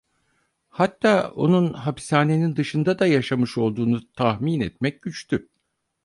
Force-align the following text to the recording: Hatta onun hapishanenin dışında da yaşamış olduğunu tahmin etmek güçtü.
Hatta 0.69 1.31
onun 1.31 1.73
hapishanenin 1.73 2.55
dışında 2.55 2.99
da 2.99 3.07
yaşamış 3.07 3.57
olduğunu 3.57 4.11
tahmin 4.13 4.59
etmek 4.61 5.01
güçtü. 5.01 5.49